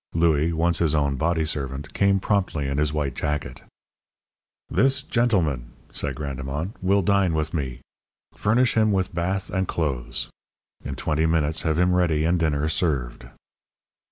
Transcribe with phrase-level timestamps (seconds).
[0.15, 3.61] Louis, once his own body servant, came promptly, in his white jacket.
[4.67, 7.81] "This gentleman," said Grandemont, "will dine with me.
[8.33, 10.27] Furnish him with bath and clothes.
[10.83, 13.27] In twenty minutes have him ready and dinner served."